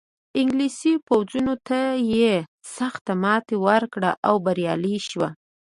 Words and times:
انګلیسي 0.39 0.93
پوځونو 1.07 1.53
ته 1.67 1.79
یې 2.13 2.33
سخته 2.77 3.13
ماتې 3.23 3.55
ورکړه 3.65 4.11
او 4.27 4.35
بریالی 4.45 4.97
شو. 5.09 5.25